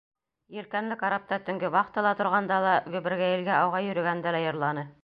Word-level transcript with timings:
Елкәнле 0.59 0.97
карапта 1.01 1.39
төнгө 1.49 1.71
вахтала 1.77 2.15
торғанда 2.23 2.59
ла. 2.67 2.75
гөбөргәйелгә 2.97 3.57
ауға 3.63 3.87
йөрөгәндә 3.91 4.37
лә 4.39 4.47
йырланы. 4.49 4.93